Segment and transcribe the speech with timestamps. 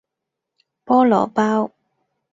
[0.83, 1.71] 菠蘿包